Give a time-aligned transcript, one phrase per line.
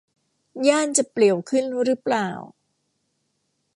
[0.67, 2.29] ย่านจะเปลี่ยวขึ้นรึเปล่า